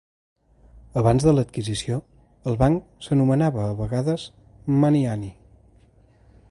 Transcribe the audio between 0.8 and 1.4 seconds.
Abans de